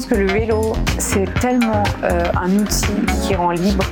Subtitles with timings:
[0.00, 2.86] Pense que le vélo, c'est tellement euh, un outil
[3.22, 3.84] qui rend libre.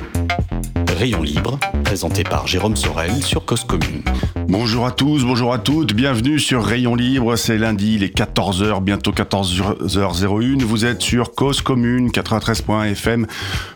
[0.99, 4.03] Rayon libre, présenté par Jérôme Sorel sur Cause Commune.
[4.49, 8.83] Bonjour à tous, bonjour à toutes, bienvenue sur Rayon Libre, c'est lundi, il est 14h,
[8.83, 13.27] bientôt 14h01, vous êtes sur Cause Commune 93.fm,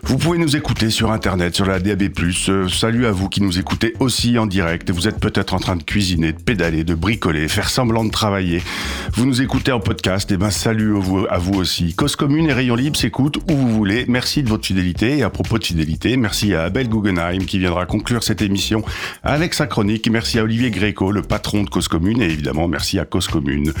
[0.02, 2.10] vous pouvez nous écouter sur internet, sur la DAB+,
[2.48, 5.76] euh, salut à vous qui nous écoutez aussi en direct, vous êtes peut-être en train
[5.76, 8.62] de cuisiner, de pédaler, de bricoler, faire semblant de travailler,
[9.14, 11.94] vous nous écoutez en podcast, et ben salut à vous, à vous aussi.
[11.94, 15.30] Cause Commune et Rayon Libre s'écoutent où vous voulez, merci de votre fidélité, et à
[15.30, 17.13] propos de fidélité, merci à Abel Guggenheim
[17.46, 18.82] qui viendra conclure cette émission
[19.22, 22.98] avec sa chronique, merci à Olivier Gréco, le patron de Cause Commune, et évidemment merci
[22.98, 23.72] à Cause Commune.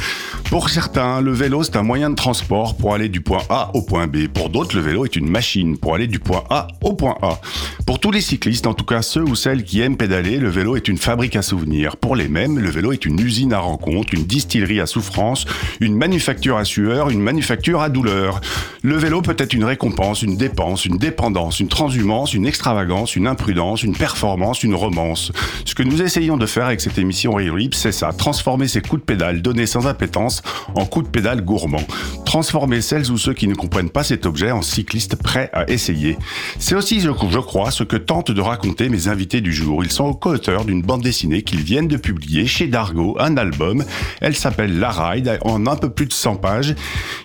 [0.50, 3.82] Pour certains, le vélo c'est un moyen de transport pour aller du point A au
[3.82, 4.28] point B.
[4.28, 7.40] Pour d'autres, le vélo est une machine pour aller du point A au point A.
[7.86, 10.76] Pour tous les cyclistes, en tout cas ceux ou celles qui aiment pédaler, le vélo
[10.76, 11.96] est une fabrique à souvenirs.
[11.96, 15.44] Pour les mêmes, le vélo est une usine à rencontres, une distillerie à souffrance,
[15.80, 18.40] une manufacture à sueur, une manufacture à douleur.
[18.82, 23.23] Le vélo peut être une récompense, une dépense, une dépendance, une transhumance, une extravagance, une
[23.26, 25.32] imprudence, une performance, une romance.
[25.64, 28.80] Ce que nous essayons de faire avec cette émission Rayon Libre, c'est ça, transformer ces
[28.80, 30.42] coups de pédale donnés sans appétence
[30.74, 31.86] en coups de pédale gourmands.
[32.24, 36.16] Transformer celles ou ceux qui ne comprennent pas cet objet en cyclistes prêts à essayer.
[36.58, 39.84] C'est aussi, je, crois, ce que tentent de raconter mes invités du jour.
[39.84, 43.84] Ils sont co-auteurs d'une bande dessinée qu'ils viennent de publier chez Dargo, un album.
[44.20, 46.74] Elle s'appelle La Ride, en un peu plus de 100 pages.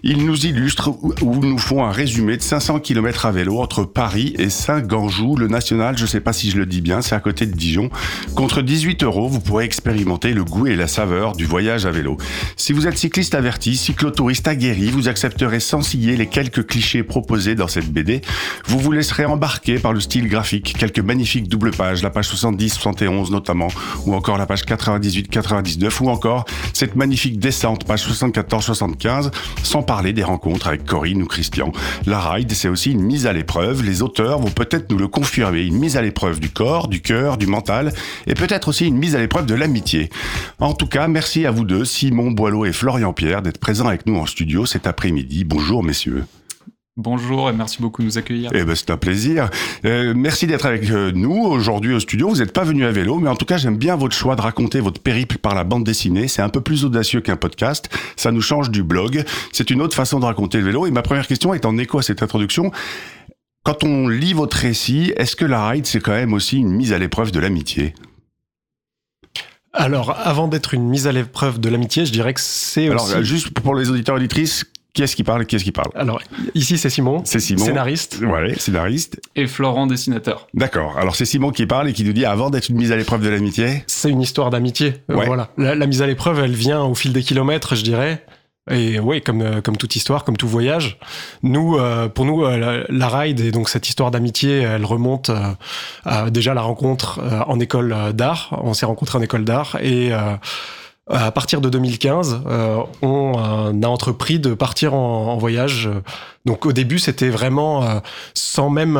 [0.03, 0.89] Ils nous illustrent
[1.21, 5.35] ou nous font un résumé de 500 km à vélo entre Paris et Saint-Ganjou.
[5.35, 7.89] Le national, je sais pas si je le dis bien, c'est à côté de Dijon.
[8.35, 12.17] Contre 18 euros, vous pourrez expérimenter le goût et la saveur du voyage à vélo.
[12.55, 17.55] Si vous êtes cycliste averti, cyclotouriste aguerri, vous accepterez sans ciller les quelques clichés proposés
[17.55, 18.21] dans cette BD.
[18.65, 22.73] Vous vous laisserez embarquer par le style graphique, quelques magnifiques doubles pages, la page 70,
[22.73, 23.69] 71 notamment,
[24.05, 29.31] ou encore la page 98, 99, ou encore cette magnifique descente, page 74, 75,
[29.63, 31.71] sans parler des rencontres avec Corinne ou Christian.
[32.05, 33.83] La ride, c'est aussi une mise à l'épreuve.
[33.83, 35.69] Les auteurs vont peut-être nous le confirmer.
[35.79, 37.93] Mise à l'épreuve du corps, du cœur, du mental,
[38.27, 40.09] et peut-être aussi une mise à l'épreuve de l'amitié.
[40.59, 44.05] En tout cas, merci à vous deux, Simon Boileau et Florian Pierre, d'être présents avec
[44.05, 45.43] nous en studio cet après-midi.
[45.43, 46.25] Bonjour, messieurs.
[47.01, 48.51] Bonjour et merci beaucoup de nous accueillir.
[48.53, 49.49] Eh ben, c'est un plaisir.
[49.85, 52.27] Euh, merci d'être avec euh, nous aujourd'hui au studio.
[52.27, 54.41] Vous n'êtes pas venu à vélo, mais en tout cas, j'aime bien votre choix de
[54.41, 56.27] raconter votre périple par la bande dessinée.
[56.27, 57.89] C'est un peu plus audacieux qu'un podcast.
[58.17, 59.23] Ça nous change du blog.
[59.53, 60.87] C'est une autre façon de raconter le vélo.
[60.87, 62.69] Et ma première question est en écho à cette introduction.
[63.69, 66.91] Quand on lit votre récit, est-ce que la ride, c'est quand même aussi une mise
[66.91, 67.93] à l'épreuve de l'amitié?
[69.73, 73.13] Alors, avant d'être une mise à l'épreuve de l'amitié, je dirais que c'est Alors, aussi...
[73.13, 74.65] euh, juste pour les auditeurs et auditrices,
[74.95, 75.91] qui est-ce qui parle Qui est-ce qui parle?
[75.93, 76.19] Alors,
[76.55, 77.63] ici c'est Simon, C'est Simon.
[77.63, 79.21] scénariste, Ouais, scénariste.
[79.35, 80.47] et Florent, dessinateur.
[80.55, 80.97] D'accord.
[80.97, 83.21] Alors, c'est Simon qui parle et qui nous dit avant d'être une mise à l'épreuve
[83.21, 83.83] de l'amitié?
[83.85, 84.95] C'est une histoire d'amitié.
[85.11, 85.27] euh, Ouais.
[85.27, 85.51] voilà.
[85.59, 88.25] La, la mise à l'épreuve, elle vient au fil des kilomètres, je dirais.
[88.69, 90.99] Et oui, comme, euh, comme toute histoire, comme tout voyage.
[91.41, 95.29] Nous, euh, pour nous, euh, la, la ride et donc cette histoire d'amitié, elle remonte
[95.29, 95.53] euh,
[96.05, 98.59] à déjà la rencontre euh, en école d'art.
[98.63, 100.11] On s'est rencontrés en école d'art et
[101.11, 103.33] à partir de 2015, euh, on
[103.81, 105.89] a entrepris de partir en, en voyage.
[106.45, 108.01] Donc au début, c'était vraiment
[108.35, 108.99] sans même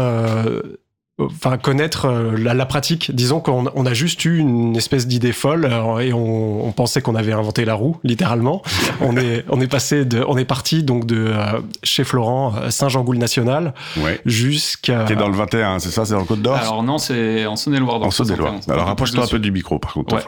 [1.20, 3.14] enfin connaître euh, la, la pratique.
[3.14, 7.02] Disons qu'on on a juste eu une espèce d'idée folle euh, et on, on pensait
[7.02, 8.62] qu'on avait inventé la roue, littéralement.
[9.02, 12.70] on est on est passé de on est parti donc de euh, chez Florent euh,
[12.70, 14.22] Saint-Jean-Goul National Ouais.
[14.26, 16.98] jusqu'à Qui est dans le 21, c'est ça C'est dans le Côte d'Or Alors non,
[16.98, 18.02] c'est en Saône-et-Loire.
[18.02, 18.54] En Saône-et-Loire.
[18.54, 18.74] 71.
[18.74, 20.16] Alors rapproche-toi un peu du micro, par contre.
[20.16, 20.22] Ouais.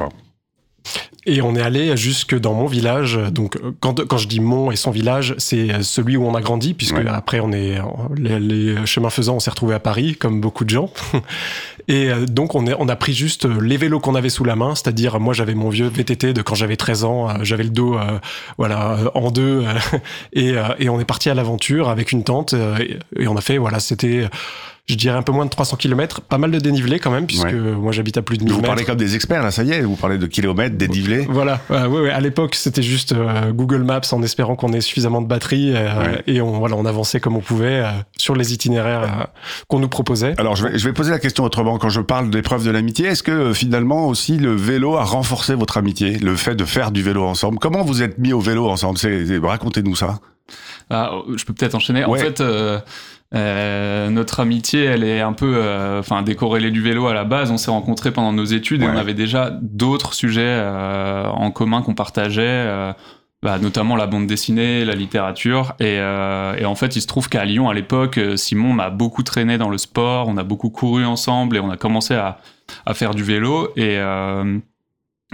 [1.28, 3.20] Et on est allé jusque dans mon village.
[3.32, 6.42] Donc, euh, quand, quand je dis mon et son village, c'est celui où on a
[6.42, 7.06] grandi, puisque Ouais.
[7.08, 7.78] après, on est
[8.18, 10.90] les, les chemins faisants, on s'est retrouvé à Paris, comme beaucoup de gens.
[11.88, 14.44] Et euh, donc, on, est, on a pris juste euh, les vélos qu'on avait sous
[14.44, 17.64] la main, c'est-à-dire, moi, j'avais mon vieux VTT de quand j'avais 13 ans, euh, j'avais
[17.64, 18.20] le dos, euh,
[18.58, 19.74] voilà, euh, en deux, euh,
[20.34, 23.36] et, euh, et on est parti à l'aventure avec une tente, euh, et, et on
[23.36, 24.28] a fait, voilà, c'était,
[24.88, 27.46] je dirais un peu moins de 300 km, pas mal de dénivelé quand même, puisque
[27.46, 27.54] Ouais.
[27.54, 28.68] moi, j'habite à plus de 1000 Vous mètres.
[28.68, 31.26] parlez comme des experts, là, ça y est, vous parlez de kilomètres, dénivelés.
[31.30, 32.10] Voilà, ouais, ouais, ouais.
[32.10, 36.00] à l'époque c'était juste euh, Google Maps en espérant qu'on ait suffisamment de batterie euh,
[36.00, 36.24] Ouais.
[36.28, 39.24] et on voilà on avançait comme on pouvait euh, sur les itinéraires euh,
[39.68, 40.34] qu'on nous proposait.
[40.38, 41.78] Alors, je vais, je vais poser la question autrement.
[41.78, 45.56] Quand je parle d'épreuve de l'amitié, est-ce que euh, finalement aussi le vélo a renforcé
[45.56, 46.18] votre amitié?
[46.20, 47.60] Le fait de faire du vélo ensemble?
[47.60, 48.98] Comment vous êtes mis au vélo ensemble?
[49.44, 50.20] Racontez-nous ça.
[50.90, 52.04] Ah, je peux peut-être enchaîner.
[52.04, 52.80] En fait, euh,
[53.34, 57.50] Euh, notre amitié, elle est un peu, euh, enfin, décorrélée du vélo à la base.
[57.52, 61.82] On s'est rencontrés pendant nos études et on avait déjà d'autres sujets euh, en commun
[61.82, 62.92] qu'on partageait, euh,
[63.42, 65.74] bah, notamment la bande dessinée, la littérature.
[65.80, 68.90] Et, euh, et en fait, il se trouve qu'à Lyon, à l'époque, euh, Simon m'a
[68.90, 70.28] beaucoup traîné dans le sport.
[70.28, 72.38] On a beaucoup couru ensemble et on a commencé à,
[72.86, 73.70] à faire du vélo.
[73.78, 74.60] Et euh,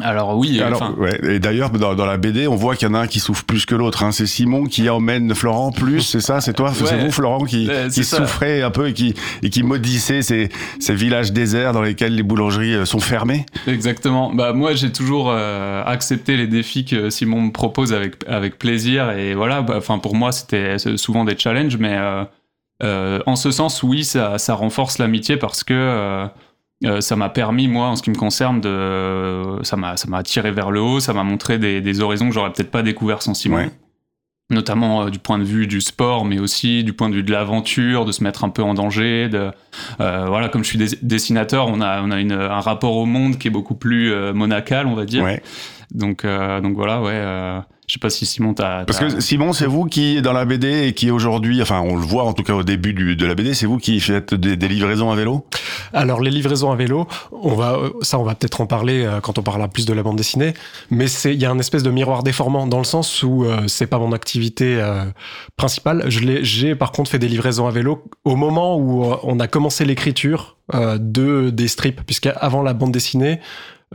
[0.03, 2.91] alors oui, Alors, enfin, ouais, et d'ailleurs, dans, dans la BD, on voit qu'il y
[2.91, 4.03] en a un qui souffre plus que l'autre.
[4.03, 4.11] Hein.
[4.11, 6.39] C'est Simon qui emmène Florent plus, c'est ça?
[6.39, 6.71] C'est toi?
[6.73, 8.17] C'est vous, Florent, qui, Ouais, c'est qui ça.
[8.17, 10.49] souffrait un peu et qui, et qui maudissait ces,
[10.79, 13.45] ces villages déserts dans lesquels les boulangeries euh, sont fermées?
[13.65, 14.31] Exactement.
[14.33, 19.09] Bah moi j'ai toujours euh, accepté les défis que Simon me propose avec avec plaisir
[19.11, 19.61] et voilà.
[19.61, 22.23] bah, Enfin pour moi c'était souvent des challenges, mais euh,
[22.83, 26.27] euh, en ce sens oui ça ça renforce l'amitié parce que
[26.85, 30.17] euh, ça m'a permis moi en ce qui me concerne de ça m'a ça m'a
[30.17, 33.21] attiré vers le haut, ça m'a montré des, des horizons que j'aurais peut-être pas découvert
[33.21, 33.57] sans Simon.
[33.57, 33.71] Ouais.
[34.49, 37.31] Notamment euh, du point de vue du sport, mais aussi du point de vue de
[37.33, 39.27] l'aventure, de se mettre un peu en danger.
[39.27, 39.51] De,
[39.99, 43.05] euh, voilà, comme je suis dess- dessinateur, on a, on a une, un rapport au
[43.05, 45.23] monde qui est beaucoup plus monacal, on va dire.
[45.25, 45.43] Ouais.
[45.91, 47.11] Donc, euh, donc voilà, ouais.
[47.13, 48.83] euh, je sais pas si Simon t'a.
[48.85, 52.01] Parce que Simon, c'est vous qui, dans la BD, et qui aujourd'hui, enfin, on le
[52.01, 54.57] voit en tout cas au début du, de la BD, c'est vous qui faites des,
[54.57, 55.45] des livraisons à vélo?
[55.93, 59.37] Alors les livraisons à vélo, on va ça on va peut-être en parler euh, quand
[59.37, 60.53] on parlera plus de la bande dessinée,
[60.91, 63.61] mais c'est il y a un espèce de miroir déformant dans le sens où euh,
[63.67, 65.05] c'est pas mon activité euh,
[65.55, 66.03] principale.
[66.09, 69.39] Je l'ai j'ai par contre fait des livraisons à vélo au moment où euh, on
[69.39, 73.39] a commencé l'écriture euh, de des strips puisqu'avant la bande dessinée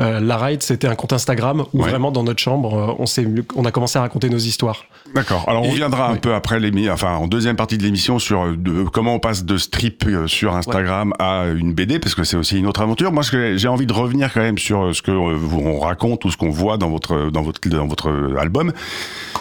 [0.01, 1.91] euh, la ride, c'était un compte Instagram où Ouais.
[1.91, 4.85] vraiment dans notre chambre, euh, on s'est, on a commencé à raconter nos histoires.
[5.15, 5.45] D'accord.
[5.49, 6.19] Alors on reviendra un ouais.
[6.19, 9.45] peu après l'émission, enfin en deuxième partie de l'émission sur euh, de- comment on passe
[9.45, 13.13] de strip euh, sur Instagram à une BD parce que c'est aussi une autre aventure.
[13.13, 13.23] Moi,
[13.57, 16.31] j'ai envie de revenir quand même sur euh, ce que euh, vous- on raconte ou
[16.31, 18.73] ce qu'on voit dans votre dans votre dans votre euh, album.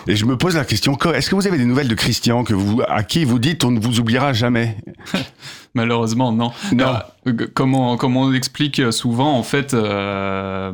[0.08, 2.54] Et je me pose la question est-ce que vous avez des nouvelles de Christian que
[2.54, 4.76] vous à qui vous dites on ne vous oubliera jamais?
[5.74, 6.52] Malheureusement, non.
[6.74, 6.96] Non.
[7.28, 10.72] Euh, comment, comment on l'explique souvent, en fait, euh,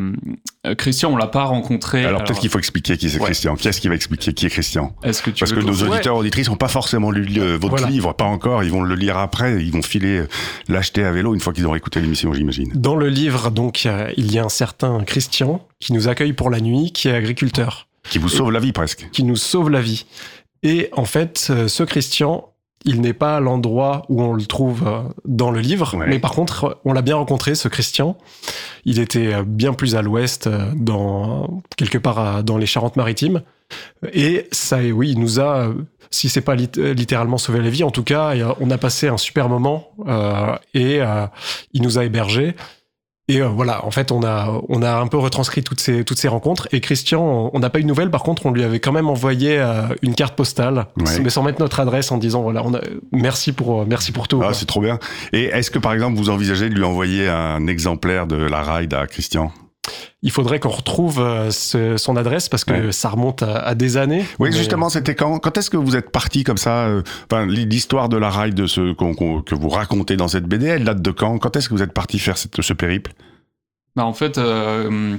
[0.66, 2.04] euh, Christian, on l'a pas rencontré.
[2.06, 3.26] Alors peut-être qu'il faut expliquer qui c'est Ouais.
[3.26, 3.56] Christian.
[3.56, 4.96] Qui est-ce qui va expliquer qui est Christian?
[5.04, 5.90] Est-ce que tu Parce que nos Ouais.
[5.90, 7.88] auditeurs auditrices n'ont pas forcément lu euh, votre Voilà.
[7.90, 8.64] livre, pas encore.
[8.64, 9.64] Ils vont le lire après.
[9.64, 10.28] Ils vont filer euh,
[10.68, 12.72] l'acheter à vélo une fois qu'ils auront écouté l'émission, j'imagine.
[12.74, 16.50] Dans le livre, donc, euh, il y a un certain Christian qui nous accueille pour
[16.50, 17.88] la nuit, qui est agriculteur.
[18.10, 19.10] Qui vous sauve la vie presque.
[19.12, 20.06] qui nous sauve la vie.
[20.64, 22.50] Et en fait, euh, ce Christian,
[22.88, 26.07] il n'est pas l'endroit où on le trouve euh, dans le livre, Ouais.
[26.07, 28.18] mais par contre, on l'a bien rencontré, ce Christian.
[28.86, 33.44] Il était euh, bien plus à l'ouest, euh, dans quelque part dans les Charentes-Maritimes.
[34.13, 35.69] Et ça, oui, il nous a,
[36.10, 39.18] si c'est pas lit- littéralement sauvé la vie, en tout cas, on a passé un
[39.18, 41.25] super moment euh, et euh,
[41.74, 42.56] il nous a hébergés.
[43.30, 46.18] Et euh, voilà, en fait, on a, on a un peu retranscrit toutes ces, toutes
[46.18, 46.70] ces rencontres.
[46.72, 48.10] Et Christian, on n'a pas eu de nouvelles.
[48.10, 51.20] Par contre, on lui avait quand même envoyé euh, une carte postale, Ouais.
[51.22, 52.80] mais sans mettre notre adresse, en disant voilà, on a,
[53.12, 54.42] merci pour, euh, merci pour tout.
[54.44, 54.98] Ah, c'est trop bien.
[55.34, 58.94] Et est-ce que par exemple vous envisagez de lui envoyer un exemplaire de la ride
[58.94, 59.52] à Christian?
[60.24, 62.92] Il faudrait qu'on retrouve euh, ce- son adresse parce que Ouais.
[62.92, 64.25] ça remonte à, à des années.
[64.39, 67.01] Oui, Mais- justement, c'était quand Quand est-ce que vous êtes parti comme ça euh,
[67.31, 71.01] Enfin, l'histoire de la ride de ce que vous racontez dans cette BD, elle date
[71.01, 71.38] de quand?
[71.38, 73.13] Quand est-ce que vous êtes parti faire cette- ce périple?
[73.95, 75.16] Bah, en fait, euh,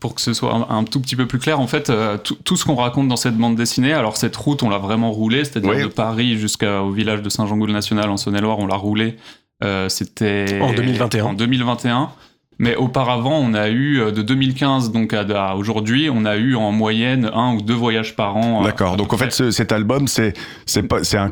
[0.00, 2.36] pour que ce soit un, un tout petit peu plus clair, en fait, euh, tout,
[2.44, 5.44] tout ce qu'on raconte dans cette bande dessinée, alors cette route, on l'a vraiment roulée,
[5.44, 5.82] c'est-à-dire Oui.
[5.82, 9.16] de Paris jusqu'au village de Saint-Jean-Goul-National en Saône-et-Loire, on l'a roulée.
[9.64, 11.24] Euh, C'était En 2021.
[11.24, 12.10] En 2021.
[12.58, 16.54] Mais auparavant, on a eu euh, de 2015 donc à, à aujourd'hui, on a eu
[16.56, 18.62] en moyenne un ou deux voyages par an.
[18.62, 18.96] euh, D'accord.
[18.96, 20.32] Donc en fait, ce- cet album, c'est
[20.66, 21.30] c'est pas c'est un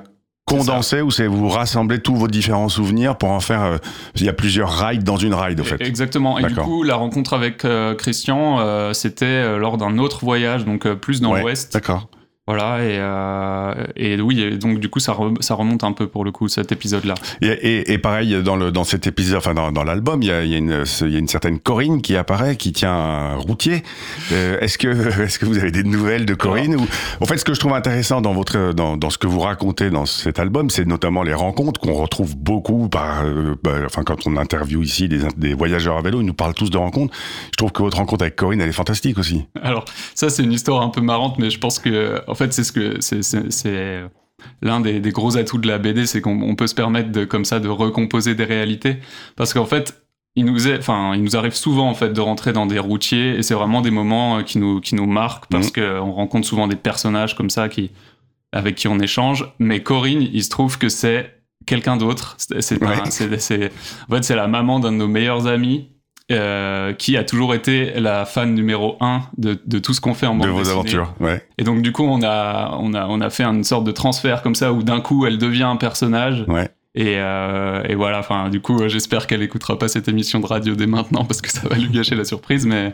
[0.49, 3.63] condensé où c'est vous rassemblez tous vos différents souvenirs pour en faire.
[3.65, 3.79] euh,
[4.15, 5.81] il y a plusieurs rides dans une ride, en fait?
[5.81, 6.39] Exactement.
[6.39, 10.65] Et du coup, la rencontre avec euh, Christian, euh, c'était euh, lors d'un autre voyage,
[10.65, 11.73] donc euh, plus dans Ouais, l'Ouest.
[11.73, 12.09] D'accord.
[12.47, 16.07] Voilà, et, euh, et oui, et donc du coup, ça, re- ça remonte un peu
[16.07, 17.15] pour le coup, cet épisode-là.
[17.43, 20.31] Et, et, et pareil, dans, le, dans cet épisode, enfin dans, dans l'album, il y
[20.31, 22.93] a, il y, a une, il y a une certaine Corinne qui apparaît, qui tient
[22.95, 23.83] un routier.
[24.33, 24.87] Euh, est-ce que,
[25.23, 26.87] est-ce que vous avez des nouvelles de Corinne ou,
[27.21, 29.91] En fait, ce que je trouve intéressant dans votre, dans, dans ce que vous racontez
[29.91, 34.25] dans cet album, c'est notamment les rencontres qu'on retrouve beaucoup par, euh, bah, enfin quand
[34.27, 37.13] on interviewe ici des, des voyageurs à vélo, ils nous parlent tous de rencontres.
[37.47, 39.47] Je trouve que votre rencontre avec Corinne, elle est fantastique aussi.
[39.63, 39.85] Alors,
[40.15, 43.01] ça, c'est une histoire un peu marrante, mais je pense que, fait, c'est ce que
[43.01, 44.05] c'est,
[44.63, 47.25] l'un des, des gros atouts de la BD, c'est qu'on on peut se permettre de,
[47.25, 48.99] comme ça, de recomposer des réalités,
[49.37, 50.03] parce qu'en fait.
[50.39, 53.39] Il nous, est, enfin, il nous arrive souvent en fait de rentrer dans des routiers
[53.39, 55.73] et c'est vraiment des moments euh, qui nous, qui nous marquent parce Mhm.
[55.73, 57.91] que qu'on rencontre souvent des personnages comme ça qui,
[58.53, 59.51] avec qui on échange.
[59.59, 62.37] Mais Corinne, il se trouve que c'est quelqu'un d'autre.
[62.51, 62.61] Ouais.
[63.09, 63.71] c'est-
[64.11, 65.89] en fait, c'est la maman d'un de nos meilleurs amis
[66.33, 70.27] euh, qui a toujours été la fan numéro un de, de tout ce qu'on fait
[70.27, 70.73] en bande de vos dessinée.
[70.75, 71.47] aventures, ouais.
[71.59, 74.43] Et donc du coup, on a, on a, on a fait une sorte de transfert
[74.43, 76.45] comme ça où d'un coup, elle devient un personnage.
[76.49, 76.69] Ouais.
[76.99, 80.75] Et, euh, et voilà, enfin, du coup, j'espère qu'elle écoutera pas cette émission de radio
[80.75, 82.65] dès maintenant parce que ça va lui gâcher la surprise.
[82.65, 82.93] Mais,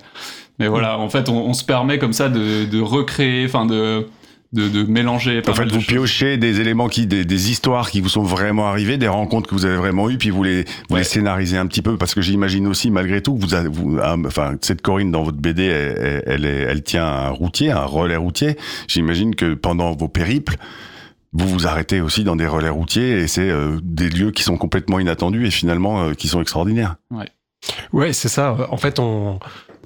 [0.59, 4.09] mais voilà, en fait, on, on se permet comme ça de, de recréer, enfin, de,
[4.53, 5.43] de, de, mélanger.
[5.49, 8.99] En fait, vous piochez des éléments qui, des, des, histoires qui vous sont vraiment arrivées,
[8.99, 11.83] des rencontres que vous avez vraiment eues, puis vous les, vous les scénarisez un petit
[11.83, 15.11] peu, parce que j'imagine aussi, malgré tout, que vous, avez, vous ah, enfin, cette Corinne
[15.11, 18.57] dans votre BD, elle, elle, elle, elle tient un routier, un relais routier.
[18.89, 20.57] J'imagine que pendant vos périples,
[21.33, 24.59] vous vous arrêtez aussi dans des relais routiers et c'est euh, des lieux qui sont
[24.59, 26.97] complètement inattendus et finalement euh, qui sont extraordinaires.
[27.11, 27.29] Ouais,
[27.93, 28.69] ouais c'est ça.
[28.71, 29.39] En fait, on,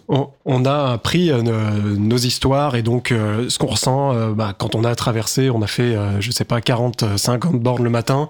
[0.09, 4.55] on, on, a pris euh, nos histoires et donc euh, ce qu'on ressent euh, bah,
[4.57, 8.29] quand on a traversé, on a fait, je sais pas, 40, 50 bornes le matin,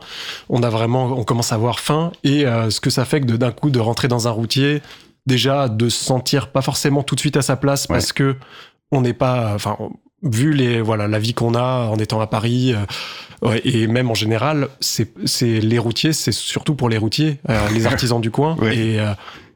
[0.49, 3.52] on a vraiment, on commence à avoir faim et ce que ça fait que d'un
[3.52, 4.83] coup de rentrer dans un routier,
[5.26, 8.37] déjà de se sentir pas forcément tout de suite à sa place parce que
[8.92, 9.76] on n'est pas, enfin,
[10.23, 12.75] vu les voilà la vie qu'on a en étant à Paris
[13.42, 17.38] ouais, et même en général, c'est c'est les routiers, c'est surtout pour les routiers,
[17.75, 18.76] les artisans du coin ouais.
[18.76, 19.00] et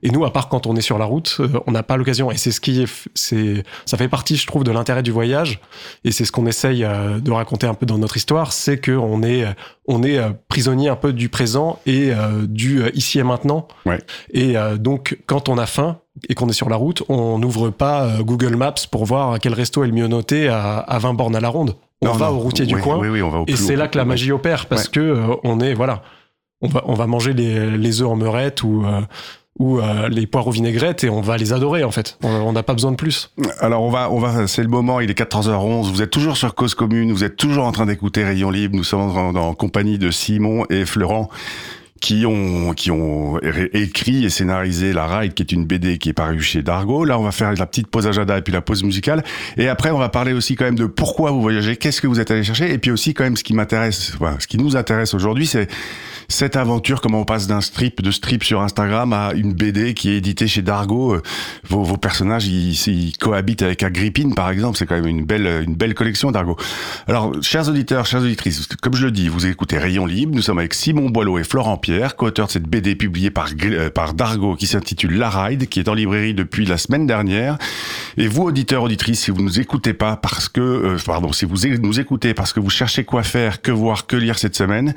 [0.02, 2.30] et nous, à part quand on est sur la route, euh, on n'a pas l'occasion.
[2.30, 5.60] Et c'est ce qui est, c'est, ça fait partie, je trouve, de l'intérêt du voyage.
[6.04, 8.92] Et c'est ce qu'on essaye euh, de raconter un peu dans notre histoire, c'est que
[8.92, 9.44] on est,
[9.86, 12.12] on est euh, prisonnier un peu du présent et
[12.48, 13.68] du ici et maintenant.
[13.86, 13.98] Ouais.
[14.32, 18.18] Et donc, quand on a faim et qu'on est sur la route, on n'ouvre pas
[18.20, 21.40] Google Maps pour voir quel resto est le mieux noté à, à 20 bornes à
[21.40, 21.74] la ronde.
[22.02, 22.36] On non, va non.
[22.36, 22.98] au routier du coin.
[22.98, 24.90] Oui, oui, on va au et c'est là que la magie opère parce ouais.
[24.92, 26.02] que euh, on est, voilà,
[26.62, 29.00] on va, on va manger les, les œufs en meurette ou, euh,
[29.58, 32.18] ou euh, les poireaux vinaigrettes et on va les adorer en fait.
[32.22, 33.30] On n'a pas besoin de plus.
[33.58, 35.00] Alors on va, on va, c'est le moment.
[35.00, 35.90] Il est 14h11.
[35.90, 37.12] Vous êtes toujours sur Cause Commune.
[37.12, 38.76] Vous êtes toujours en train d'écouter Rayon Libre.
[38.76, 41.28] Nous sommes en, en compagnie de Simon et Florent
[42.00, 43.38] qui ont qui ont
[43.72, 47.04] écrit et scénarisé La Ride, qui est une BD qui est parue chez Dargo.
[47.04, 49.22] Là, on va faire la petite pause agenda et puis la pause musicale.
[49.56, 52.20] Et après, on va parler aussi quand même de pourquoi vous voyagez, qu'est-ce que vous
[52.20, 54.76] êtes allé chercher, et puis aussi quand même ce qui m'intéresse, voilà, ce qui nous
[54.76, 55.68] intéresse aujourd'hui, c'est
[56.30, 60.10] cette aventure, comment on passe d'un strip, de strip sur Instagram à une BD qui
[60.10, 61.18] est éditée chez Dargo.
[61.68, 64.78] Vos, vos personnages, ils, ils, cohabitent avec Agrippine, par exemple.
[64.78, 66.56] C'est quand même une belle, une belle collection Dargo.
[67.08, 70.34] Alors, chers auditeurs, chères auditrices, comme je le dis, vous écoutez Rayon Libre.
[70.34, 73.90] Nous sommes avec Simon Boileau et Florent Pierre, co-auteurs de cette BD publiée par, euh,
[73.90, 77.58] par Dargo qui s'intitule La Ride, qui est en librairie depuis la semaine dernière.
[78.16, 81.56] Et vous, auditeurs, auditrices, si vous nous écoutez pas parce que, euh, pardon, si vous
[81.80, 84.94] nous écoutez parce que vous cherchez quoi faire, que voir, que lire cette semaine,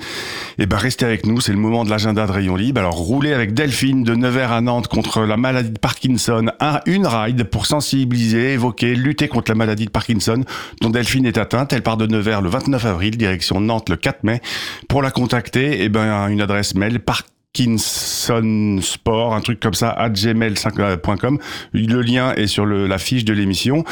[0.58, 2.80] eh ben, restez avec nous, c'est le moment de l'agenda de Rayon Libre.
[2.80, 7.08] Alors roulez avec Delphine de Nevers à Nantes contre la maladie de Parkinson, un, une
[7.08, 10.44] ride pour sensibiliser, évoquer, lutter contre la maladie de Parkinson
[10.82, 11.74] dont Delphine est atteinte.
[11.74, 14.42] Elle part de Nevers le 29 avril, direction Nantes le 4 mai.
[14.88, 17.24] Pour la contacter, eh ben une adresse par
[17.56, 21.38] Parkinson Sport, un truc comme ça, à gmail.com.
[21.72, 23.84] Le lien est sur la fiche de l'émission.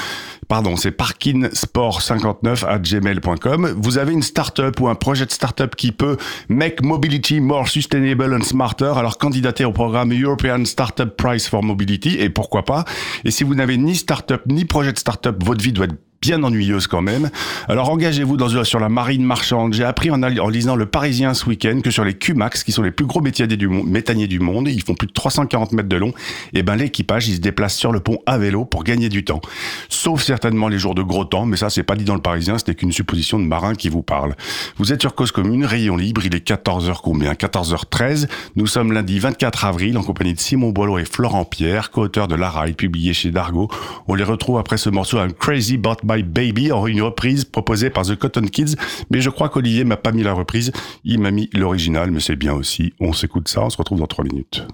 [0.48, 3.76] Pardon, c'est parkinsport59 à gmail.com.
[3.78, 6.18] Vous avez une startup ou un projet de startup qui peut
[6.50, 8.94] make mobility more sustainable and smarter.
[8.96, 12.84] Alors candidatez au programme European Startup Prize for Mobility et pourquoi pas?
[13.26, 16.44] Et si vous n'avez ni startup ni projet de startup, votre vie doit être bien
[16.44, 17.32] ennuyeuse quand même.
[17.68, 19.74] Alors engagez-vous dans, sur la marine marchande.
[19.74, 22.84] J'ai appris en, en, lisant Le Parisien ce week-end que sur les QMAX, qui sont
[22.84, 25.90] les plus gros métaniers du, monde, métaniers du monde, ils font plus de 340 mètres
[25.90, 26.14] de long,
[26.54, 29.42] et ben l'équipage, il se déplace sur le pont à vélo pour gagner du temps.
[29.90, 32.60] Sauf certainement les jours de gros temps, mais ça c'est pas dit dans Le Parisien,
[32.60, 34.36] c'était qu'une supposition de marin qui vous parle.
[34.78, 37.34] Vous êtes sur Cause Commune, Rayon Libre, il est 14h combien?
[37.34, 38.28] 14h13.
[38.56, 42.36] Nous sommes lundi 24 avril en compagnie de Simon Boileau et Florent Pierre, co-auteurs de
[42.36, 43.70] La publié chez Dargo.
[44.08, 47.90] On les retrouve après ce morceau I'm Crazy About My Baby en une reprise proposée
[47.90, 48.76] par The Cotton Kids,
[49.10, 50.72] mais je crois qu'Olivier m'a pas mis la reprise,
[51.04, 52.94] il m'a mis l'original, mais c'est bien aussi.
[53.00, 54.66] On s'écoute ça, on se retrouve dans trois minutes.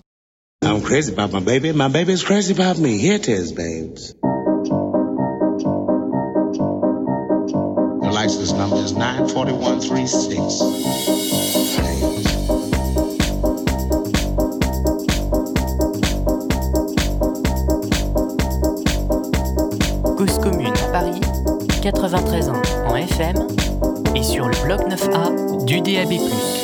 [0.63, 2.97] I'm crazy about my baby, my baby's crazy about me.
[2.97, 4.15] Here it is, babes.
[8.01, 11.16] Your license number is 94136.
[20.91, 21.19] Paris,
[21.81, 23.35] 93 ans en FM
[24.15, 26.56] et sur le bloc 9A du DAB+.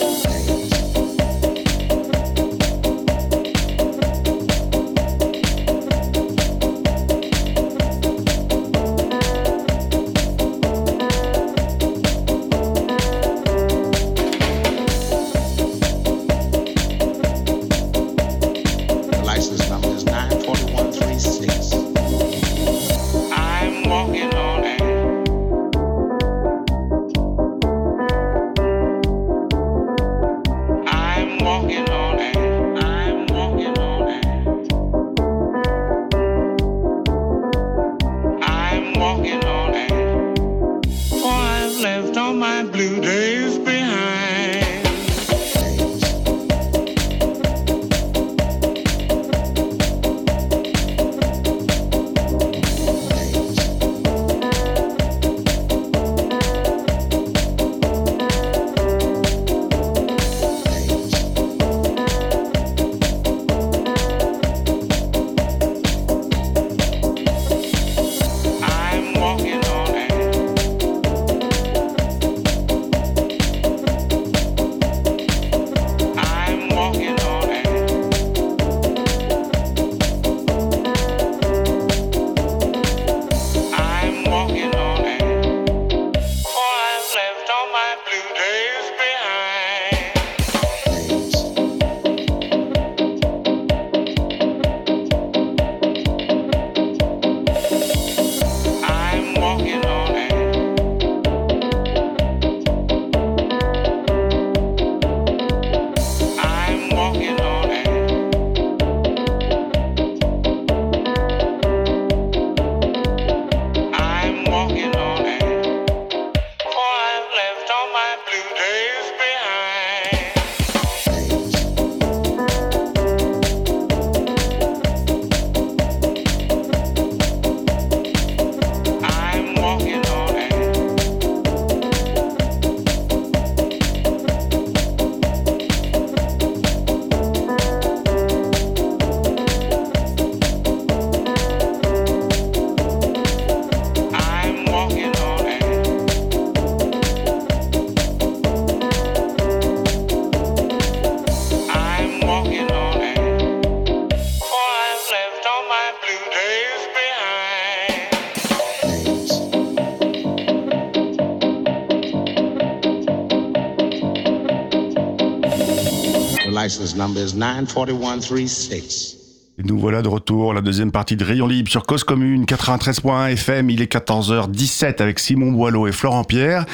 [166.63, 169.17] License number is 94136.
[169.59, 173.33] Et nous voilà de retour, la deuxième partie de Rayon Libre sur Cause Commune 93.1
[173.33, 173.69] FM.
[173.69, 176.65] Il est 14h17 avec Simon Boileau et Florent Pierre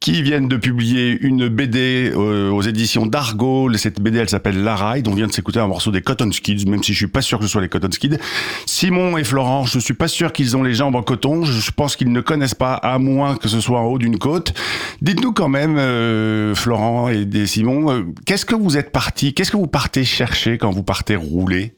[0.00, 3.72] qui viennent de publier une BD euh, aux éditions d'Argo.
[3.76, 5.08] Cette BD, elle s'appelle La Ride.
[5.08, 7.38] On vient de s'écouter un morceau des Cotton Skids, même si je suis pas sûr
[7.38, 8.18] que ce soit les Cotton Skids.
[8.66, 11.44] Simon et Florent, je suis pas sûr qu'ils ont les jambes en coton.
[11.44, 14.54] Je pense qu'ils ne connaissent pas, à moins que ce soit en haut d'une côte.
[15.02, 19.56] Dites-nous quand même, euh, Florent et, Simon, euh, qu'est-ce que vous êtes parti, qu'est-ce que
[19.56, 21.74] vous partez chercher quand vous partez rouler?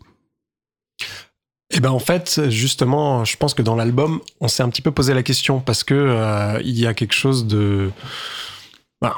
[1.70, 4.90] Eh ben en fait, justement, je pense que dans l'album, on s'est un petit peu
[4.90, 7.90] posé la question parce que euh, il y a quelque chose de.
[9.02, 9.12] Ben,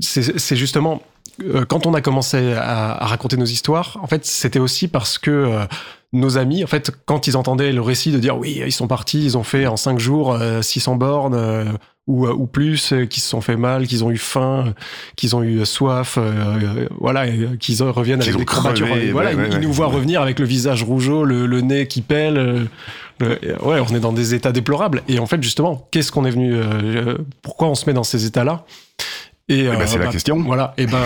[0.00, 1.00] c'est justement
[1.40, 3.98] euh, quand on a commencé à, raconter nos histoires.
[4.02, 5.64] En fait, c'était aussi parce que euh,
[6.12, 9.24] nos amis, en fait, quand ils entendaient le récit de dire oui, ils sont partis,
[9.24, 13.28] ils ont fait en cinq jours euh, 600 bornes ou, ou plus, euh, qu'ils se
[13.28, 14.72] sont fait mal, qu'ils ont eu faim, euh,
[15.16, 19.34] qu'ils ont eu soif, euh, euh, voilà, euh, qu'ils reviennent avec des crevé, voilà, ouais,
[19.34, 19.60] ils, ouais, ils ouais.
[19.60, 22.36] nous voient revenir avec le visage rougeau, le, le nez qui pèle.
[22.38, 22.64] euh,
[23.20, 25.02] le- ouais, on est dans des états déplorables.
[25.06, 28.02] Et en fait, justement, qu'est-ce qu'on est venu, euh, euh, pourquoi on se met dans
[28.04, 28.64] ces états-là?
[29.48, 30.40] Et, ben, c'est la question.
[30.42, 30.72] Voilà.
[30.78, 30.98] Et ben,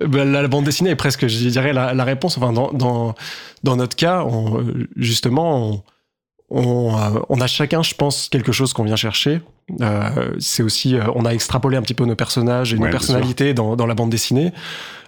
[0.00, 2.38] la, la bande dessinée est presque, je dirais, la, la réponse.
[2.38, 3.14] Enfin, dans, dans,
[3.62, 4.64] dans notre cas, on-
[4.96, 5.82] justement, on,
[6.50, 9.40] on, euh, on a chacun, je pense, quelque chose qu'on vient chercher.
[9.80, 12.90] Euh, c'est aussi, euh, on a extrapolé un petit peu nos personnages et Ouais, nos
[12.90, 14.52] personnalités dans, dans la bande dessinée,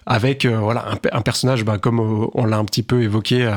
[0.05, 3.51] avec euh, voilà un, pe- un personnage, ben, comme on l'a un petit peu évoqué,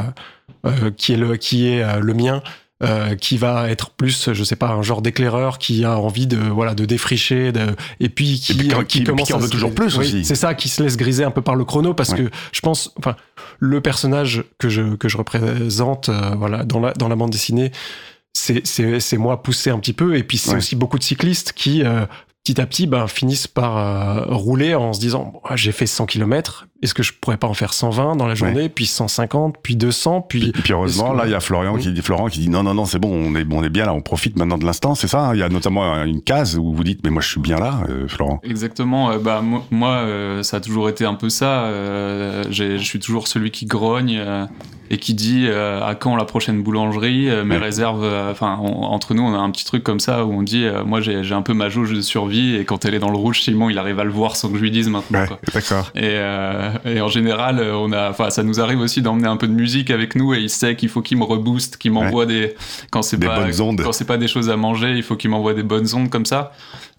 [0.96, 2.42] qui est le qui est le mien.
[2.84, 6.36] Euh, qui va être plus, je sais pas, un genre d'éclaireur qui a envie de
[6.38, 9.40] voilà de défricher, de, et puis qui, Et puis qui- euh, qui- qui en à
[9.40, 10.24] veut toujours plus Oui, aussi.
[10.24, 12.24] C'est ça, qui se laisse griser un peu par le chrono parce Ouais.
[12.24, 13.16] que je pense, enfin,
[13.58, 17.72] le personnage que je que je représente, euh, voilà, dans la dans la bande dessinée,
[18.32, 20.56] c'est moi poussé un petit peu, et puis c'est Ouais.
[20.56, 22.06] aussi beaucoup de cyclistes qui euh,
[22.44, 26.66] petit à petit ben, finissent par euh, rouler en se disant j'ai fait 100 km,
[26.84, 30.20] est-ce que je pourrais pas en faire 120 dans la journée, puis 150, puis 200,
[30.28, 31.82] puis Et puis heureusement, là, il y a Florian Oui.
[31.82, 33.86] qui dit, Florent qui dit non, non, non, c'est bon, on est, on est bien
[33.86, 35.28] là, on profite maintenant de l'instant, c'est ça.
[35.28, 35.34] hein.
[35.34, 37.80] Il y a notamment une case où vous dites, mais moi, je suis bien là,
[37.88, 38.40] euh, Florent.
[38.44, 39.10] Exactement.
[39.10, 41.64] euh, bah mo- moi, euh, ça a toujours été un peu ça.
[41.64, 44.44] euh, j'ai- je suis toujours celui qui grogne euh,
[44.90, 47.28] et qui dit euh, à quand la prochaine boulangerie.
[47.30, 47.62] euh, mes Ouais.
[47.62, 48.04] réserves.
[48.30, 51.00] Enfin, entre nous, on a un petit truc comme ça où on dit, euh, moi,
[51.00, 53.40] j'ai j'ai un peu ma jauge de survie et quand elle est dans le rouge,
[53.42, 55.20] Simon, il arrive à le voir sans que je lui dise maintenant.
[55.20, 55.90] Ouais, d'accord.
[55.94, 59.36] Et, euh, et en général, euh, on a, enfin, ça nous arrive aussi d'emmener un
[59.36, 62.26] peu de musique avec nous et il sait qu'il faut qu'il me rebooste, qu'il m'envoie
[62.26, 62.54] des,
[62.90, 63.82] quand c'est pas, bonnes ondes.
[63.82, 66.26] quand c'est pas des choses à manger, il faut qu'il m'envoie des bonnes ondes comme
[66.26, 66.52] ça.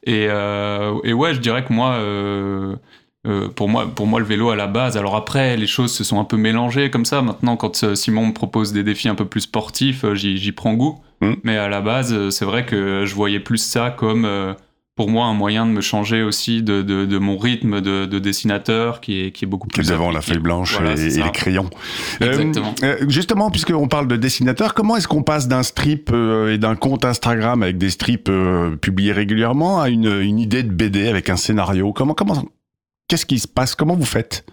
[0.06, 2.76] Et, euh, et ouais, je dirais que moi, euh,
[3.28, 4.98] euh, pour moi, pour moi, le vélo à la base.
[4.98, 7.22] Alors après, les choses se sont un peu mélangées comme ça.
[7.22, 11.00] Maintenant, quand Simon me propose des défis un peu plus sportifs, j'y prends goût.
[11.22, 11.34] Mm.
[11.44, 14.28] Mais à la base, c'est vrai que je voyais plus ça comme
[14.96, 18.20] pour moi un moyen de me changer aussi de, de, de mon rythme de, de
[18.20, 21.10] dessinateur qui est, qui est beaucoup Qui plus est devant la feuille blanche Voilà, et,
[21.10, 21.70] les crayons.
[22.22, 22.74] Exactement.
[22.84, 26.58] Euh, euh, justement, puisqu'on parle de dessinateur, comment est-ce qu'on passe d'un strip euh, et
[26.58, 31.10] d'un compte Instagram avec des strips euh, publiés régulièrement à une, une idée de BD
[31.10, 31.92] avec un scénario?
[31.92, 32.46] Comment, comment,
[33.10, 33.76] qu'est-ce qui se passe?
[33.76, 34.46] Comment vous faites?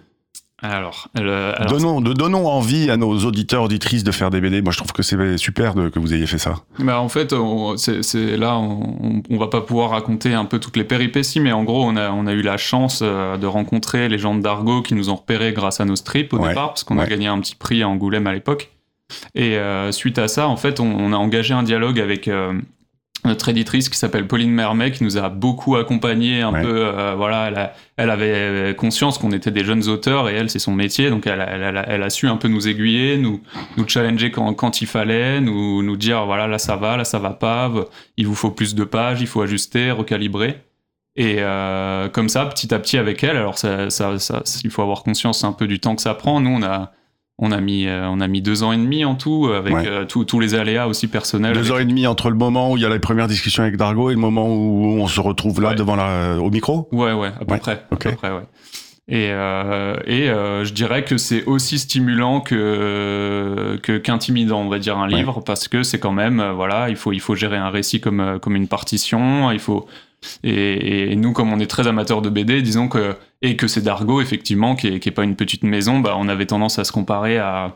[0.62, 4.62] Alors, le- alors, donnons, de- donnons envie à nos auditeurs, auditrices de faire des BD.
[4.62, 6.55] Moi, je trouve que c'est super de- que vous ayez fait ça.
[6.79, 7.35] Bah, en fait,
[7.77, 11.64] c'est là, on, on va pas pouvoir raconter un peu toutes les péripéties, mais en
[11.64, 14.94] gros, on a, on a eu la chance euh, de rencontrer les gens d'Argo qui
[14.94, 17.03] nous ont repérés grâce à nos strips au Ouais, départ, parce qu'on ouais.
[17.05, 18.70] a gagné un petit prix à Angoulême à l'époque.
[19.35, 22.55] Et euh, suite à ça, en fait, on, on a engagé un dialogue avec euh,
[23.25, 26.63] notre éditrice qui s'appelle Pauline Mermet, qui nous a beaucoup accompagnés un Ouais.
[26.63, 26.85] peu.
[26.87, 30.59] euh, voilà, elle, a- elle avait conscience qu'on était des jeunes auteurs et elle, c'est
[30.59, 33.41] son métier, donc elle, a- elle, a- elle a su un peu nous aiguiller, nous,
[33.77, 37.19] nous challenger quand, quand il fallait, nous, nous dire voilà, là ça va, là ça
[37.21, 37.71] va pas,
[38.17, 40.57] il vous faut plus de pages, il faut ajuster, recalibrer.
[41.15, 44.83] Et euh, comme ça, petit à petit avec elle, alors ça, ça, ça- il faut
[44.83, 46.41] avoir conscience un peu du temps que ça prend.
[46.41, 46.91] Nous, on a,
[47.38, 49.87] on a, mis, euh, on a mis deux ans et demi en tout, avec Ouais.
[49.87, 51.55] euh, tous tous les aléas aussi personnels.
[51.55, 53.62] Deux avec- heures et demie entre le moment où il y a la première discussion
[53.64, 55.75] avec Dargo et le moment où on se retrouve là Ouais.
[55.75, 56.88] devant la, au micro?
[56.92, 57.85] Ouais, ouais, à peu Ouais, près.
[57.90, 58.42] À peu près, ouais.
[59.09, 64.97] Et, euh, et euh, je dirais que c'est aussi stimulant que qu'intimidant, on va dire,
[64.99, 67.71] un livre, parce que c'est quand même, euh, voilà, il faut, il faut gérer un
[67.71, 69.87] récit comme, euh, comme une partition, il faut.
[70.45, 73.17] Et, et nous, comme on est très amateurs de BD, disons que.
[73.45, 76.29] Et que c'est Dargo, effectivement, qui est, qui est pas une petite maison, bah, on
[76.29, 77.75] avait tendance à se comparer à,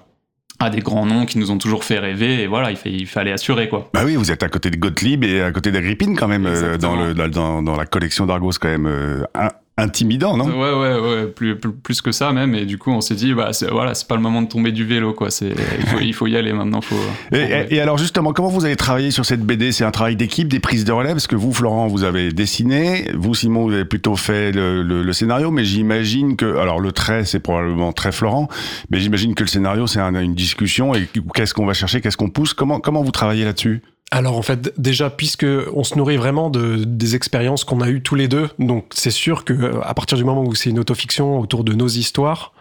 [0.60, 3.06] à des grands noms qui nous ont toujours fait rêver, et voilà, il, fa- il
[3.06, 3.90] fallait assurer, quoi.
[3.92, 6.76] Bah oui, vous êtes à côté de Gottlieb et à côté d'Agrippine quand même, euh,
[6.78, 7.04] dans, Exactement.
[7.04, 8.86] le, dans, dans, dans la collection d'Argos quand même.
[8.86, 10.46] euh, un- intimidant, non?
[10.46, 12.54] Ouais, ouais, ouais, plus, plus, plus, que ça même.
[12.54, 14.84] Et du coup, on s'est dit, bah, voilà, c'est pas le moment de tomber du
[14.84, 15.30] vélo, quoi.
[15.30, 16.80] C'est, il, faut, il faut y aller maintenant.
[16.80, 17.36] Faut, faut...
[17.36, 20.48] Et, et, alors, justement, comment vous avez travaillé sur cette BD C'est un travail d'équipe,
[20.48, 23.10] des prises de relais Parce que vous, Florent, vous avez dessiné.
[23.14, 25.50] Vous, Simon, vous avez plutôt fait le, le, le scénario.
[25.50, 28.48] Mais j'imagine que, alors, le trait, c'est probablement très Florent.
[28.90, 30.94] Mais j'imagine que le scénario, c'est un, une discussion.
[30.94, 32.54] Et qu'est-ce qu'on va chercher Qu'est-ce qu'on pousse?
[32.54, 33.82] Comment, comment vous travaillez là-dessus?
[34.16, 38.02] Alors en fait déjà puisque on se nourrit vraiment de des expériences qu'on a eues
[38.02, 41.38] tous les deux, donc c'est sûr que à partir du moment où c'est une autofiction
[41.40, 42.52] autour de nos histoires,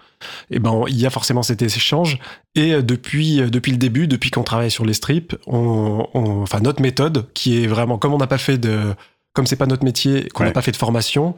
[0.50, 2.20] eh ben il y a forcément cet échange
[2.56, 6.82] et depuis depuis le début, depuis qu'on travaille sur les strips, on, on, enfin notre
[6.82, 8.80] méthode qui est vraiment comme on n'a pas fait de
[9.34, 10.54] comme c'est pas notre métier, qu'on n'a Ouais.
[10.54, 11.36] pas fait de formation,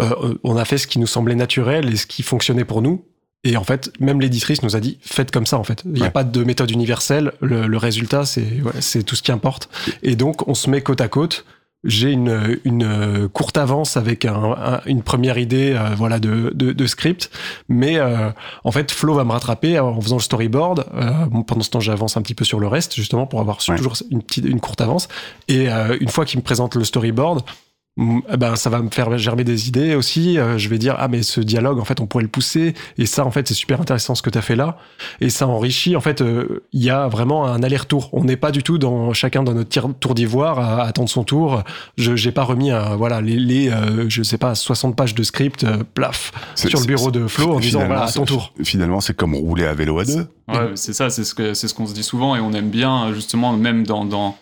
[0.00, 3.04] euh, on a fait ce qui nous semblait naturel et ce qui fonctionnait pour nous.
[3.44, 5.82] Et en fait, même l'éditrice nous a dit faites comme ça en fait.
[5.84, 6.10] Il n'y a Ouais.
[6.10, 7.32] pas de méthode universelle.
[7.40, 9.68] Le, le résultat, c'est ouais, c'est tout ce qui importe.
[10.02, 11.44] Et donc, on se met côte à côte.
[11.84, 16.70] J'ai une, une courte avance avec un, un- une première idée euh, voilà de, de,
[16.70, 17.28] de script,
[17.68, 18.30] mais euh,
[18.62, 20.86] en fait Flo va me rattraper en faisant le storyboard.
[20.94, 23.58] Euh, bon, pendant ce temps, j'avance un petit peu sur le reste justement pour avoir
[23.68, 23.74] Ouais.
[23.74, 25.08] toujours une petite une courte avance.
[25.48, 27.44] Et euh, une fois qu'il me présente le storyboard,
[27.98, 30.38] ben ça va me faire germer des idées aussi.
[30.38, 33.04] Euh, je vais dire ah mais ce dialogue en fait on pourrait le pousser et
[33.04, 34.78] ça en fait c'est super intéressant ce que tu as fait là
[35.20, 38.08] et ça enrichit en fait euh, il y a vraiment un aller-retour.
[38.12, 41.22] On n'est pas du tout dans chacun dans notre tir- tour d'ivoire à attendre son
[41.24, 41.62] tour.
[41.98, 45.22] Je j'ai pas remis un, voilà les, les euh, je sais pas 60 pages de
[45.22, 48.54] script euh, plaf sur le bureau de Flo en disant finalement, voilà à ton tour.
[48.64, 50.26] Finalement, c'est comme rouler à vélo à deux.
[50.48, 52.70] Ouais, c'est ça, c'est ce que c'est ce qu'on se dit souvent et on aime
[52.70, 54.36] bien justement même dans dans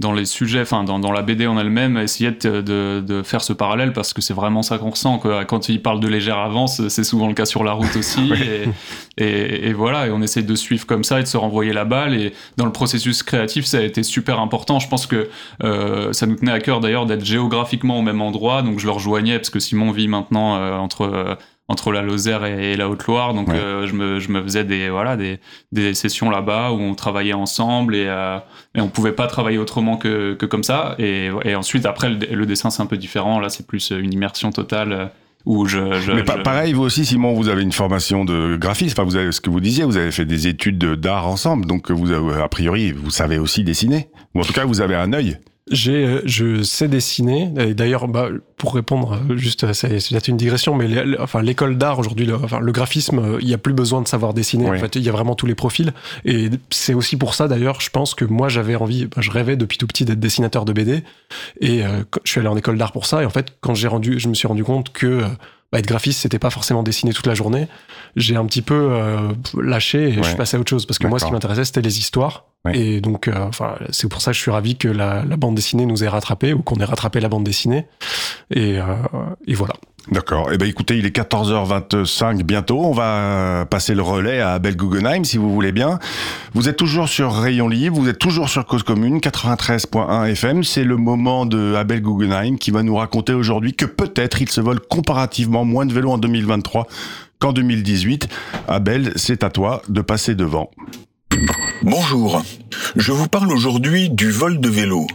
[0.00, 3.42] dans les sujets, enfin dans, dans la BD en elle-même, essayer de, de, de faire
[3.42, 5.18] ce parallèle parce que c'est vraiment ça qu'on ressent.
[5.18, 5.44] Quoi.
[5.44, 8.32] Quand il parle de légère avance, c'est souvent le cas sur la route aussi.
[9.18, 11.74] et, et, et voilà, et on essaie de suivre comme ça et de se renvoyer
[11.74, 12.14] la balle.
[12.14, 14.78] Et dans le processus créatif, ça a été super important.
[14.78, 15.28] Je pense que
[15.62, 18.62] euh, ça nous tenait à cœur d'ailleurs d'être géographiquement au même endroit.
[18.62, 21.34] Donc je le rejoignais parce que Simon vit maintenant euh, entre euh,
[21.70, 23.32] entre la Lozère et, et la Haute-Loire.
[23.32, 23.54] Donc Ouais.
[23.56, 25.38] euh, je, me, je me faisais des voilà des,
[25.72, 28.38] des sessions là-bas où on travaillait ensemble et, euh,
[28.74, 30.96] et on pouvait pas travailler autrement que, que comme ça.
[30.98, 33.38] Et, et ensuite après le, le dessin c'est un peu différent.
[33.40, 35.06] Là c'est plus une immersion totale euh,
[35.46, 38.58] où je, je, Mais pa- je- pareil, vous aussi, Simon, vous avez une formation de
[38.60, 38.98] graphiste.
[38.98, 41.64] Enfin, vous avez ce que vous disiez, vous avez fait des études de- d'art ensemble,
[41.64, 44.10] donc vous avez, a priori, vous savez aussi dessiner.
[44.34, 45.38] Ou en tout cas, vous avez un œil.
[45.70, 47.52] J'ai, euh, je sais dessiner.
[47.58, 51.16] Et d'ailleurs, bah, pour répondre, euh, juste, euh, c'est c'est peut-être une digression, mais les-
[51.18, 54.34] enfin, l'école d'art aujourd'hui, le, enfin, le graphisme, il n'y a plus besoin de savoir
[54.34, 54.68] dessiner.
[54.68, 54.76] Oui.
[54.76, 55.92] En fait, il y a vraiment tous les profils.
[56.24, 59.56] Et c'est aussi pour ça, d'ailleurs, je pense que moi, j'avais envie, bah, je rêvais
[59.56, 61.04] depuis tout petit d'être dessinateur de BD.
[61.60, 63.22] Et euh, je suis allé en école d'art pour ça.
[63.22, 65.26] Et en fait, quand j'ai rendu, je me suis rendu compte que euh,
[65.72, 67.68] bah, être graphiste, c'était pas forcément dessiner toute la journée.
[68.16, 71.06] J'ai un petit peu euh, lâché et je suis passé à autre chose parce que
[71.06, 72.46] moi, ce qui m'intéressait, c'était les histoires.
[72.64, 72.76] Ouais.
[72.78, 75.54] Et donc, euh, enfin, c'est pour ça que je suis ravi que la, la bande
[75.54, 77.86] dessinée nous ait rattrapé ou qu'on ait rattrapé la bande dessinée.
[78.50, 78.84] Et, euh,
[79.46, 79.74] et voilà.
[80.10, 80.50] D'accord.
[80.52, 82.80] Eh ben, écoutez, il est 14h25 bientôt.
[82.80, 85.98] On va passer le relais à Abel Guggenheim, si vous voulez bien.
[86.54, 90.64] Vous êtes toujours sur Rayon Libre, vous êtes toujours sur Cause Commune, 93.1 FM.
[90.64, 94.60] C'est le moment de Abel Guggenheim qui va nous raconter aujourd'hui que peut-être il se
[94.60, 96.86] vole comparativement moins de vélos en 2023
[97.38, 98.28] qu'en 2018.
[98.68, 100.70] Abel, c'est à toi de passer devant.
[101.82, 102.42] Bonjour,
[102.96, 105.06] je vous parle aujourd'hui du vol de vélo.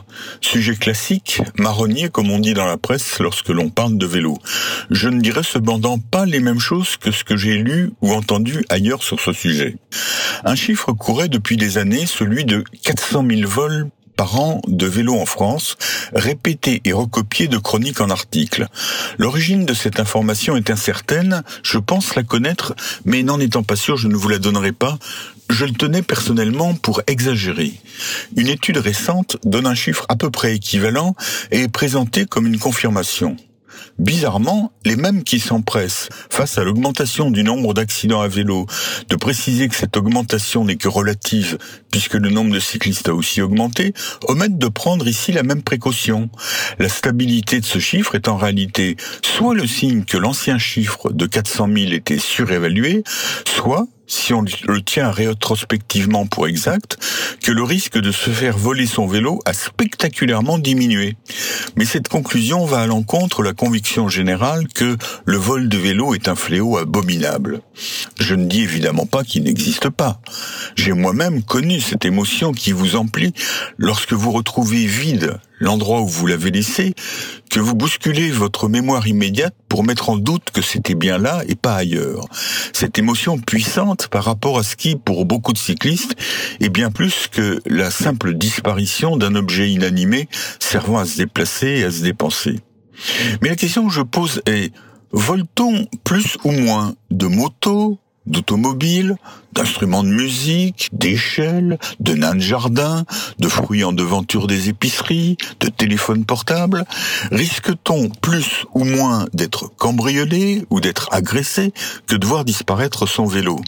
[0.42, 4.38] Sujet classique, marronnier comme on dit dans la presse lorsque l'on parle de vélo.
[4.90, 8.66] Je ne dirais cependant pas les mêmes choses que ce que j'ai lu ou entendu
[8.70, 9.78] ailleurs sur ce sujet.
[10.44, 15.20] Un chiffre courait depuis des années, celui de 400 000 vols par an de vélos
[15.20, 15.78] en France,
[16.14, 18.68] répétés et recopiés de chroniques en articles.
[19.18, 22.76] L'origine de cette information est incertaine, je pense la connaître,
[23.06, 24.98] mais n'en étant pas sûr, je ne vous la donnerai pas.
[25.50, 27.74] Je le tenais personnellement pour exagérer.
[28.36, 31.16] Une étude récente donne un chiffre à peu près équivalent
[31.52, 33.38] et est présentée comme une confirmation.
[34.00, 38.66] Bizarrement, les mêmes qui s'empressent, face à l'augmentation du nombre d'accidents à vélo,
[39.10, 41.58] de préciser que cette augmentation n'est que relative,
[41.92, 43.94] puisque le nombre de cyclistes a aussi augmenté,
[44.28, 46.30] omettent de prendre ici la même précaution.
[46.80, 51.26] La stabilité de ce chiffre est en réalité soit le signe que l'ancien chiffre de
[51.26, 53.04] 400 000 était surévalué,
[53.46, 56.98] soit si on le tient rétrospectivement pour exact,
[57.44, 61.16] que le risque de se faire voler son vélo a spectaculairement diminué.
[61.76, 66.28] Mais cette conclusion va à l'encontre la conviction générale que le vol de vélo est
[66.28, 67.62] un fléau abominable.
[68.20, 70.20] Je ne dis évidemment pas qu'il n'existe pas.
[70.76, 73.34] J'ai moi-même connu cette émotion qui vous emplit
[73.78, 76.94] lorsque vous retrouvez vide l'endroit où vous l'avez laissé,
[77.50, 81.56] que vous bousculez votre mémoire immédiate pour mettre en doute que c'était bien là et
[81.56, 82.26] pas ailleurs.
[82.72, 86.16] Cette émotion puissante par rapport à ce qui, pour beaucoup de cyclistes,
[86.62, 91.84] est bien plus que la simple disparition d'un objet inanimé servant à se déplacer et
[91.84, 92.60] à se dépenser.
[93.42, 94.72] Mais la question que je pose est,
[95.18, 99.16] Vole-t-on plus ou moins de motos, d'automobiles,
[99.54, 103.06] d'instruments de musique, d'échelles, de nains de jardin,
[103.40, 106.86] de fruits en devanture des épiceries, de téléphones portables.
[107.32, 111.74] Risque-t-on plus ou moins d'être cambriolé ou d'être agressé
[112.08, 113.60] que de voir disparaître son vélo?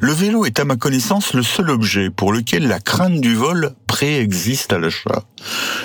[0.00, 3.74] Le vélo est à ma connaissance le seul objet pour lequel la crainte du vol
[3.86, 5.24] préexiste à l'achat.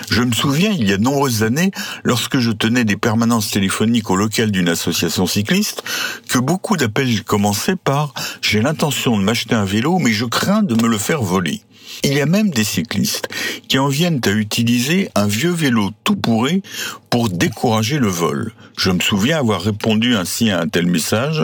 [0.10, 1.72] Je me souviens, il y a de nombreuses années,
[2.04, 5.84] lorsque je tenais des permanences téléphoniques au local d'une association cycliste,
[6.28, 8.08] que beaucoup d'appels commençaient par⁇
[8.42, 11.52] J'ai l'intention de m'acheter un vélo, mais je crains de me le faire voler⁇
[12.04, 13.28] il y a même des cyclistes
[13.68, 16.62] qui en viennent à utiliser un vieux vélo tout pourré
[17.10, 18.54] pour décourager le vol.
[18.78, 21.44] Je me souviens avoir répondu ainsi à un tel message.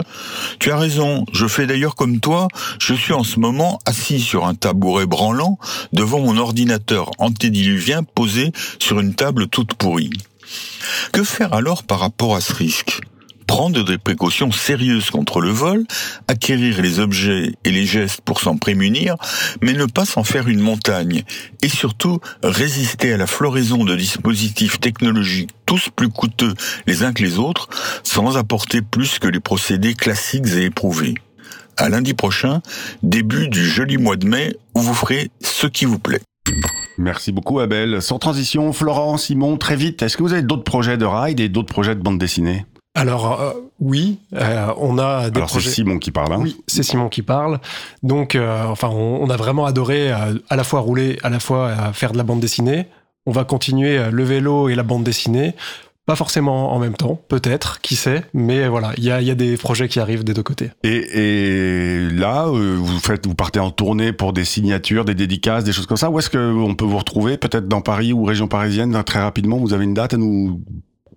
[0.58, 4.46] Tu as raison, je fais d'ailleurs comme toi, je suis en ce moment assis sur
[4.46, 5.58] un tabouret branlant
[5.92, 10.10] devant mon ordinateur antédiluvien posé sur une table toute pourrie.
[11.12, 13.00] Que faire alors par rapport à ce risque?
[13.46, 15.84] Prendre des précautions sérieuses contre le vol,
[16.28, 19.16] acquérir les objets et les gestes pour s'en prémunir,
[19.62, 21.22] mais ne pas s'en faire une montagne,
[21.62, 26.54] et surtout résister à la floraison de dispositifs technologiques tous plus coûteux
[26.86, 27.68] les uns que les autres,
[28.02, 31.14] sans apporter plus que les procédés classiques et éprouvés.
[31.76, 32.62] À lundi prochain,
[33.02, 36.22] début du joli mois de mai, où vous ferez ce qui vous plaît.
[36.98, 38.00] Merci beaucoup Abel.
[38.00, 41.48] Sans transition, Florent, Simon, très vite, est-ce que vous avez d'autres projets de ride et
[41.48, 42.64] d'autres projets de bande dessinée?
[42.96, 46.32] Alors euh, oui, euh, on a des Alors c'est Simon qui parle.
[46.32, 47.60] Hein oui, c'est Simon qui parle.
[48.02, 52.12] Donc, euh, enfin, on, a vraiment adoré à la fois rouler, à la fois faire
[52.12, 52.86] de la bande dessinée.
[53.26, 55.54] On va continuer le vélo et la bande dessinée.
[56.06, 59.34] Pas forcément en même temps, peut-être, qui sait, mais voilà, il y a, y a,
[59.34, 60.70] des projets qui arrivent des deux côtés.
[60.84, 65.72] Et, et là, vous faites, vous partez en tournée pour des signatures, des dédicaces, des
[65.72, 66.08] choses comme ça.
[66.08, 69.58] Où est-ce qu'on peut vous retrouver Peut-être dans Paris ou région parisienne, très rapidement?
[69.58, 70.62] Vous avez une date à nous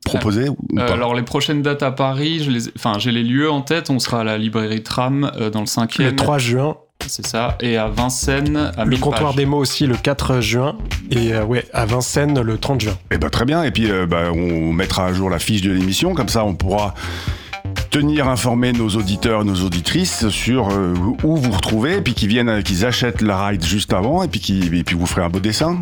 [0.04, 3.24] proposé ou euh, pas Alors les prochaines dates à Paris, je les, enfin j'ai les
[3.24, 3.90] lieux en tête.
[3.90, 6.04] On sera à la librairie Tram euh, dans le 5e.
[6.04, 6.78] Le 3 juin.
[7.08, 7.58] C'est ça.
[7.62, 10.78] Et à Vincennes, à Le comptoir des mots aussi le 4 juin.
[11.12, 12.92] Et euh, ouais, à Vincennes le 30 juin.
[13.12, 13.64] Et eh ben très bien.
[13.64, 16.14] Et puis bah, on mettra à jour la fiche de l'émission.
[16.14, 16.94] Comme ça, on pourra
[17.90, 22.50] tenir informé nos auditeurs, nos auditrices sur euh, où vous retrouvez, et puis qu'ils viennent,
[22.50, 25.30] euh, qu'ils achètent la ride juste avant, et puis qui, et puis vous ferez un
[25.30, 25.82] beau dessin.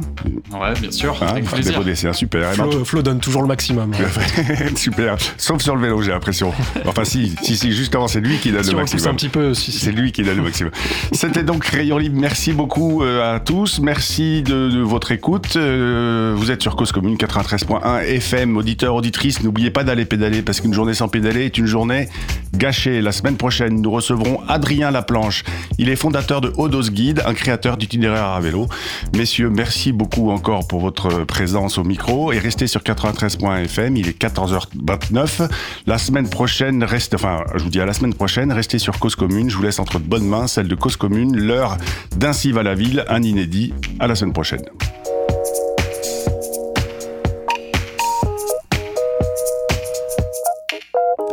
[0.51, 1.17] Ouais, bien sûr.
[1.21, 1.73] Hein, avec plaisir.
[1.73, 2.53] Des beaux dessins, super.
[2.53, 3.91] Flo, Flo, donne toujours le maximum.
[4.75, 5.17] super.
[5.37, 6.53] Sauf sur le vélo, j'ai l'impression.
[6.85, 9.07] Enfin, si, si, si, justement, c'est lui qui donne si le maximum.
[9.07, 9.53] un petit peu.
[9.53, 10.71] Si, c'est lui qui donne le maximum.
[11.11, 12.19] C'était donc Rayon Libre.
[12.19, 13.79] Merci beaucoup euh, à tous.
[13.79, 15.57] Merci de, de votre écoute.
[15.57, 19.43] vous êtes sur Cause Commune 93.1 FM, auditeurs, auditrices.
[19.43, 22.09] N'oubliez pas d'aller pédaler parce qu'une journée sans pédaler est une journée jamais
[22.53, 23.01] gâché.
[23.01, 25.43] La semaine prochaine, nous recevrons Adrien Laplanche.
[25.77, 28.67] Il est fondateur de Odos Guide, un créateur d'itinéraires à vélo.
[29.15, 33.97] Messieurs, merci beaucoup encore pour votre présence au micro et restez sur 93.fm.
[33.97, 35.49] Il est 14h29.
[35.85, 39.15] La semaine prochaine, reste, enfin, je vous dis à la semaine prochaine, restez sur Cause
[39.15, 39.49] Commune.
[39.49, 41.77] Je vous laisse entre de bonnes mains, celle de Cause Commune, l'heure
[42.15, 43.73] d'Ainsi va la ville, un inédit.
[43.99, 44.61] À la semaine prochaine.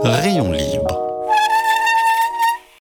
[0.04, 0.53] Rayon